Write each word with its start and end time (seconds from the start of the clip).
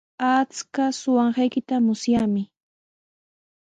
Akshuu 0.31 0.89
suqanqaykita 0.99 1.75
musyaami. 1.85 2.43